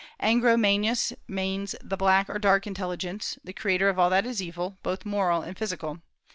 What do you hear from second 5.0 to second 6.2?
moral and physical.